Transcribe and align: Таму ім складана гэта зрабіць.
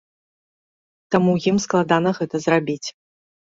Таму 1.17 1.35
ім 1.53 1.61
складана 1.67 2.09
гэта 2.23 2.35
зрабіць. 2.49 2.83